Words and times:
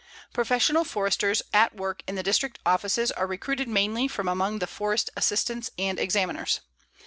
Professional 0.33 0.83
Foresters 0.83 1.43
at 1.53 1.75
work 1.75 2.01
in 2.07 2.15
the 2.15 2.23
District 2.23 2.57
offices 2.65 3.11
are 3.11 3.27
recruited 3.27 3.67
mainly 3.67 4.07
from 4.07 4.27
among 4.27 4.57
the 4.57 4.65
Forest 4.65 5.11
Assistants 5.15 5.69
and 5.77 5.99
Examiners. 5.99 6.61